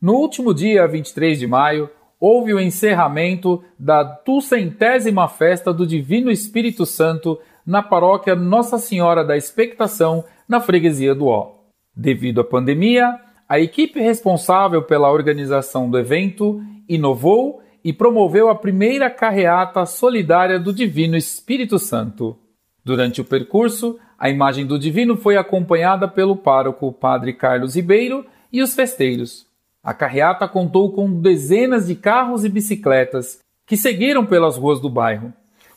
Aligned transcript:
No 0.00 0.14
último 0.14 0.54
dia 0.54 0.86
23 0.86 1.40
de 1.40 1.48
maio, 1.48 1.90
houve 2.20 2.54
o 2.54 2.60
encerramento 2.60 3.64
da 3.76 4.04
duzentésima 4.04 5.26
festa 5.26 5.74
do 5.74 5.84
Divino 5.84 6.30
Espírito 6.30 6.86
Santo 6.86 7.36
na 7.66 7.82
paróquia 7.82 8.36
Nossa 8.36 8.78
Senhora 8.78 9.24
da 9.24 9.36
Expectação, 9.36 10.24
na 10.48 10.60
freguesia 10.60 11.14
do 11.14 11.26
Ó. 11.26 11.52
Devido 11.94 12.40
à 12.40 12.44
pandemia, 12.44 13.20
a 13.48 13.58
equipe 13.60 14.00
responsável 14.00 14.82
pela 14.82 15.10
organização 15.10 15.90
do 15.90 15.98
evento 15.98 16.62
inovou 16.88 17.62
e 17.84 17.92
promoveu 17.92 18.48
a 18.48 18.54
primeira 18.54 19.10
carreata 19.10 19.84
solidária 19.86 20.58
do 20.58 20.72
Divino 20.72 21.16
Espírito 21.16 21.78
Santo. 21.78 22.36
Durante 22.84 23.20
o 23.20 23.24
percurso, 23.24 23.98
a 24.18 24.28
imagem 24.28 24.66
do 24.66 24.78
Divino 24.78 25.16
foi 25.16 25.36
acompanhada 25.36 26.08
pelo 26.08 26.36
pároco 26.36 26.92
Padre 26.92 27.32
Carlos 27.32 27.76
Ribeiro 27.76 28.26
e 28.52 28.62
os 28.62 28.74
festeiros. 28.74 29.46
A 29.82 29.94
carreata 29.94 30.48
contou 30.48 30.92
com 30.92 31.20
dezenas 31.20 31.86
de 31.86 31.94
carros 31.94 32.44
e 32.44 32.48
bicicletas 32.48 33.38
que 33.66 33.76
seguiram 33.76 34.26
pelas 34.26 34.56
ruas 34.56 34.80
do 34.80 34.90
bairro. 34.90 35.32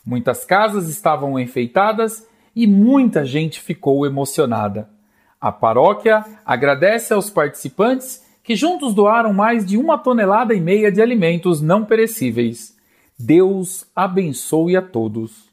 Muitas 0.06 0.44
casas 0.44 0.90
estavam 0.90 1.40
enfeitadas 1.40 2.28
e 2.56 2.68
muita 2.68 3.26
gente 3.26 3.60
ficou 3.60 4.06
emocionada. 4.06 4.90
A 5.40 5.52
paróquia 5.52 6.24
agradece 6.46 7.14
aos 7.14 7.30
participantes 7.30 8.24
que 8.44 8.56
juntos 8.56 8.94
doaram 8.94 9.34
mais 9.34 9.66
de 9.66 9.78
uma 9.78 9.98
tonelada 9.98 10.54
e 10.54 10.60
meia 10.60 10.92
de 10.92 11.02
alimentos 11.02 11.62
não 11.62 11.86
perecíveis. 11.86 12.76
Deus 13.18 13.86
abençoe 13.96 14.76
a 14.76 14.82
todos. 14.82 15.50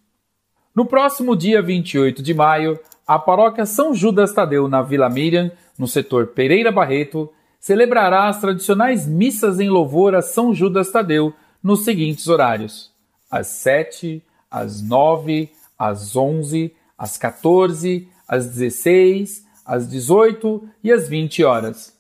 No 0.75 0.87
próximo 0.87 1.35
dia 1.35 1.61
28 1.61 2.23
de 2.23 2.33
maio, 2.33 2.79
a 3.07 3.19
paróquia 3.19 3.67
São 3.67 3.95
Judas 3.95 4.33
Tadeu, 4.33 4.69
na 4.69 4.83
Vila 4.83 5.09
Miriam, 5.09 5.51
no 5.79 5.87
setor 5.87 6.29
Pereira 6.29 6.71
Barreto, 6.71 7.31
celebrará 7.59 8.29
as 8.29 8.41
tradicionais 8.41 9.07
missas 9.07 9.59
em 9.59 9.69
louvor 9.69 10.15
a 10.15 10.23
São 10.23 10.55
Judas 10.55 10.91
Tadeu 10.91 11.35
nos 11.63 11.85
seguintes 11.85 12.29
horários: 12.29 12.93
às 13.31 13.49
7, 13.49 14.23
às 14.51 14.83
9, 14.83 15.51
às 15.79 16.15
11, 16.15 16.73
às 16.99 17.17
14, 17.17 18.09
às 18.27 18.47
16, 18.47 19.47
às 19.65 19.89
18 19.89 20.69
e 20.83 20.91
às 20.91 21.09
20 21.09 21.45
horas. 21.45 21.97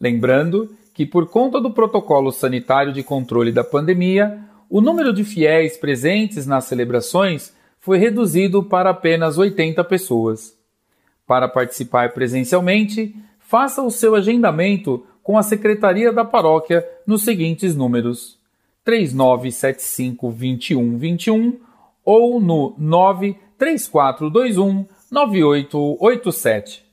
Lembrando 0.00 0.74
que, 0.94 1.04
por 1.04 1.28
conta 1.28 1.60
do 1.60 1.70
protocolo 1.70 2.32
sanitário 2.32 2.92
de 2.92 3.02
controle 3.02 3.52
da 3.52 3.62
pandemia, 3.62 4.38
o 4.68 4.80
número 4.80 5.12
de 5.12 5.24
fiéis 5.24 5.76
presentes 5.76 6.46
nas 6.46 6.64
celebrações 6.64 7.52
foi 7.78 7.98
reduzido 7.98 8.62
para 8.62 8.90
apenas 8.90 9.36
80 9.36 9.82
pessoas. 9.84 10.56
Para 11.26 11.48
participar 11.48 12.12
presencialmente, 12.12 13.14
faça 13.38 13.82
o 13.82 13.90
seu 13.90 14.14
agendamento 14.14 15.04
com 15.22 15.36
a 15.38 15.42
Secretaria 15.42 16.12
da 16.12 16.24
Paróquia 16.24 16.86
nos 17.06 17.22
seguintes 17.22 17.74
números: 17.74 18.38
3975 18.84 20.28
2121 20.32 21.58
ou 22.04 22.40
no 22.40 22.74
93421 23.60 24.86
9887. 25.10 26.84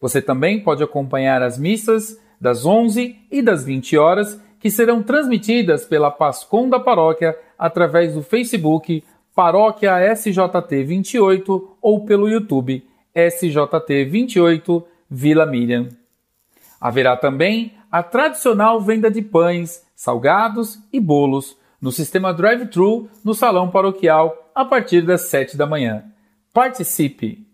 Você 0.00 0.20
também 0.20 0.60
pode 0.60 0.82
acompanhar 0.82 1.42
as 1.42 1.56
missas 1.58 2.20
das 2.40 2.66
11 2.66 3.16
e 3.30 3.40
das 3.40 3.64
20 3.64 3.96
horas 3.96 4.40
que 4.58 4.70
serão 4.70 5.02
transmitidas 5.02 5.84
pela 5.84 6.10
Pascom 6.10 6.68
da 6.68 6.80
Paróquia 6.80 7.38
através 7.58 8.14
do 8.14 8.22
Facebook 8.22 9.04
Paróquia 9.34 10.12
SJT 10.14 10.82
28 10.82 11.76
ou 11.80 12.04
pelo 12.04 12.28
YouTube 12.28 12.84
SJT 13.14 14.04
28 14.04 14.84
Vila 15.08 15.46
Miriam. 15.46 15.88
Haverá 16.80 17.16
também 17.16 17.74
a 17.90 18.02
tradicional 18.02 18.80
venda 18.80 19.10
de 19.10 19.22
pães, 19.22 19.84
salgados 19.94 20.78
e 20.92 21.00
bolos 21.00 21.56
no 21.80 21.92
sistema 21.92 22.32
drive-thru 22.34 23.08
no 23.24 23.34
salão 23.34 23.70
paroquial 23.70 24.50
a 24.54 24.64
partir 24.64 25.02
das 25.02 25.22
7 25.28 25.56
da 25.56 25.66
manhã. 25.66 26.04
Participe! 26.52 27.46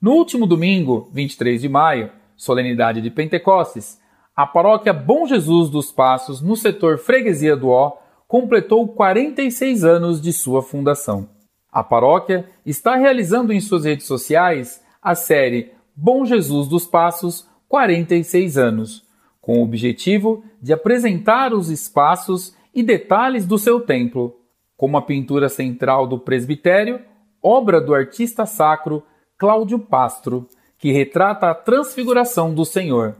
No 0.00 0.12
último 0.12 0.46
domingo, 0.46 1.10
23 1.12 1.60
de 1.60 1.68
maio, 1.68 2.10
solenidade 2.36 3.00
de 3.00 3.10
Pentecostes, 3.10 4.00
a 4.34 4.46
paróquia 4.46 4.92
Bom 4.92 5.26
Jesus 5.26 5.68
dos 5.68 5.90
Passos, 5.90 6.40
no 6.40 6.56
setor 6.56 6.98
Freguesia 6.98 7.56
do 7.56 7.68
Ó, 7.68 7.98
completou 8.28 8.86
46 8.86 9.84
anos 9.84 10.20
de 10.20 10.32
sua 10.32 10.62
fundação. 10.62 11.28
A 11.72 11.82
paróquia 11.82 12.48
está 12.64 12.94
realizando 12.94 13.52
em 13.52 13.60
suas 13.60 13.84
redes 13.84 14.06
sociais 14.06 14.80
a 15.02 15.14
série 15.14 15.72
Bom 15.94 16.24
Jesus 16.24 16.68
dos 16.68 16.86
Passos 16.86 17.48
46 17.68 18.56
anos, 18.56 19.04
com 19.40 19.58
o 19.58 19.64
objetivo 19.64 20.44
de 20.62 20.72
apresentar 20.72 21.52
os 21.52 21.70
espaços 21.70 22.54
e 22.78 22.82
detalhes 22.84 23.44
do 23.44 23.58
seu 23.58 23.80
templo, 23.80 24.36
como 24.76 24.96
a 24.96 25.02
pintura 25.02 25.48
central 25.48 26.06
do 26.06 26.16
presbitério, 26.16 27.00
obra 27.42 27.80
do 27.80 27.92
artista 27.92 28.46
sacro 28.46 29.02
Cláudio 29.36 29.80
Pastro, 29.80 30.46
que 30.78 30.92
retrata 30.92 31.50
a 31.50 31.54
transfiguração 31.56 32.54
do 32.54 32.64
Senhor. 32.64 33.16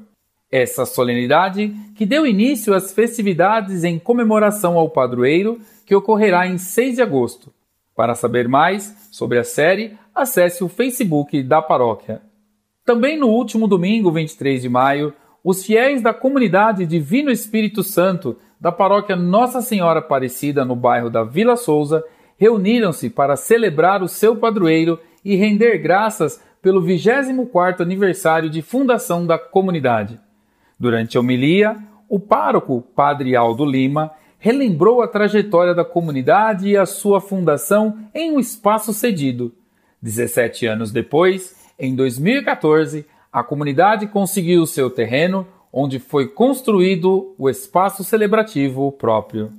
Essa 0.48 0.86
solenidade 0.86 1.74
que 1.96 2.06
deu 2.06 2.24
início 2.24 2.72
às 2.72 2.92
festividades 2.92 3.82
em 3.82 3.98
comemoração 3.98 4.78
ao 4.78 4.90
padroeiro, 4.90 5.58
que 5.84 5.92
ocorrerá 5.92 6.46
em 6.46 6.56
6 6.56 6.94
de 6.94 7.02
agosto. 7.02 7.52
Para 7.96 8.14
saber 8.14 8.46
mais 8.46 9.08
sobre 9.10 9.40
a 9.40 9.44
série, 9.44 9.98
acesse 10.14 10.62
o 10.62 10.68
Facebook 10.68 11.42
da 11.42 11.60
paróquia. 11.60 12.22
Também 12.84 13.18
no 13.18 13.26
último 13.26 13.66
domingo, 13.66 14.12
23 14.12 14.62
de 14.62 14.68
maio, 14.68 15.12
os 15.42 15.64
fiéis 15.64 16.02
da 16.02 16.12
comunidade 16.12 16.86
Divino 16.86 17.30
Espírito 17.30 17.82
Santo 17.82 18.36
da 18.60 18.72
paróquia 18.72 19.16
Nossa 19.16 19.60
Senhora 19.62 20.00
Aparecida, 20.00 20.64
no 20.64 20.74
bairro 20.74 21.08
da 21.08 21.22
Vila 21.22 21.56
Souza, 21.56 22.04
reuniram-se 22.36 23.08
para 23.08 23.36
celebrar 23.36 24.02
o 24.02 24.08
seu 24.08 24.36
padroeiro 24.36 24.98
e 25.24 25.36
render 25.36 25.78
graças 25.78 26.42
pelo 26.60 26.82
24º 26.82 27.80
aniversário 27.80 28.50
de 28.50 28.62
fundação 28.62 29.26
da 29.26 29.38
comunidade. 29.38 30.18
Durante 30.78 31.16
a 31.16 31.20
homilia, 31.20 31.76
o 32.08 32.18
pároco, 32.18 32.82
Padre 32.94 33.36
Aldo 33.36 33.64
Lima, 33.64 34.10
relembrou 34.38 35.02
a 35.02 35.08
trajetória 35.08 35.74
da 35.74 35.84
comunidade 35.84 36.68
e 36.68 36.76
a 36.76 36.86
sua 36.86 37.20
fundação 37.20 37.98
em 38.14 38.32
um 38.32 38.38
espaço 38.38 38.92
cedido. 38.92 39.52
17 40.00 40.66
anos 40.66 40.92
depois, 40.92 41.56
em 41.78 41.94
2014, 41.94 43.04
a 43.32 43.42
comunidade 43.42 44.06
conseguiu 44.06 44.66
seu 44.66 44.90
terreno, 44.90 45.46
onde 45.72 45.98
foi 45.98 46.28
construído 46.28 47.34
o 47.38 47.48
espaço 47.48 48.02
celebrativo 48.02 48.90
próprio. 48.92 49.52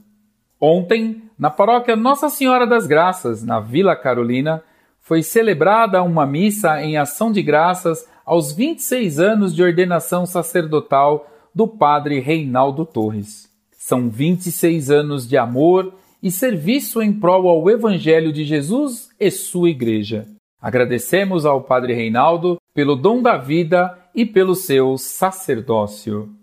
Ontem, 0.59 1.23
na 1.37 1.49
paróquia 1.49 1.95
Nossa 1.95 2.29
Senhora 2.29 2.67
das 2.67 2.85
Graças, 2.85 3.43
na 3.43 3.59
Vila 3.59 3.95
Carolina, 3.95 4.61
foi 4.99 5.23
celebrada 5.23 6.03
uma 6.03 6.25
missa 6.25 6.83
em 6.83 6.97
ação 6.97 7.31
de 7.31 7.41
graças 7.41 8.05
aos 8.25 8.51
26 8.51 9.19
anos 9.19 9.55
de 9.55 9.63
ordenação 9.63 10.25
sacerdotal 10.25 11.27
do 11.55 11.67
Padre 11.67 12.19
Reinaldo 12.19 12.85
Torres. 12.85 13.49
São 13.71 14.09
26 14.09 14.91
anos 14.91 15.27
de 15.27 15.35
amor 15.35 15.93
e 16.21 16.29
serviço 16.29 17.01
em 17.01 17.11
prol 17.11 17.47
ao 17.47 17.69
Evangelho 17.69 18.31
de 18.31 18.43
Jesus 18.43 19.09
e 19.19 19.31
sua 19.31 19.69
Igreja. 19.69 20.27
Agradecemos 20.61 21.45
ao 21.45 21.61
Padre 21.61 21.93
Reinaldo 21.93 22.58
pelo 22.73 22.95
dom 22.95 23.21
da 23.21 23.37
vida 23.37 24.09
e 24.13 24.25
pelo 24.25 24.55
seu 24.55 24.97
sacerdócio. 24.97 26.38